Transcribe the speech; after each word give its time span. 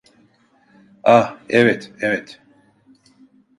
Ah, 1.03 1.37
evet, 1.49 1.91
evet. 2.01 2.39